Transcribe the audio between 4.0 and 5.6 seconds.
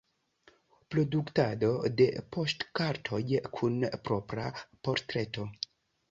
propra portreto.